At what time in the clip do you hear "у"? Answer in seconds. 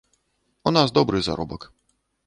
0.71-0.73